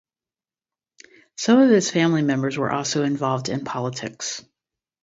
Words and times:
Some 1.37 1.59
of 1.59 1.69
his 1.69 1.91
family 1.91 2.23
members 2.23 2.57
were 2.57 2.71
also 2.71 3.03
involved 3.03 3.49
in 3.49 3.63
politics. 3.65 4.43